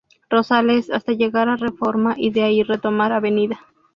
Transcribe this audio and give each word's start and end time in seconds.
Rosales 0.31 0.89
hasta 0.89 1.11
llegar 1.11 1.47
a 1.47 1.57
reforma 1.57 2.15
y 2.17 2.31
de 2.31 2.41
ahí 2.41 2.63
retomar 2.63 3.11
Av. 3.11 3.23